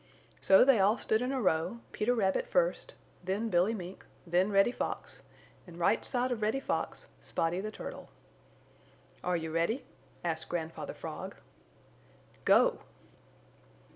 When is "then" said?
4.25-4.49